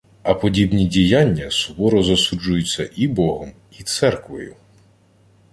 [0.23, 4.55] А подібні діяння суворо засуджуються і Богом, і церквою